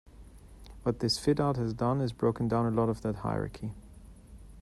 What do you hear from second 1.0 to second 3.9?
fitout has done is broken down a lot of that hierarchy.